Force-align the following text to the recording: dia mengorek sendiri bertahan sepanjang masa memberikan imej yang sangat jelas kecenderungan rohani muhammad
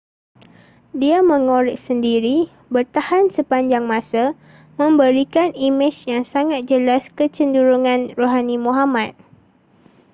dia 1.01 1.17
mengorek 1.29 1.77
sendiri 1.85 2.37
bertahan 2.73 3.25
sepanjang 3.35 3.83
masa 3.93 4.25
memberikan 4.81 5.49
imej 5.67 5.95
yang 6.11 6.23
sangat 6.33 6.59
jelas 6.71 7.03
kecenderungan 7.17 8.01
rohani 8.19 8.55
muhammad 8.65 9.09